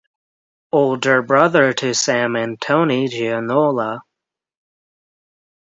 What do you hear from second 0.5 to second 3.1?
Older brother to Sam and Tony